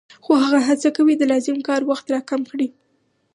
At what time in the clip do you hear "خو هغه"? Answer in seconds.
0.23-0.59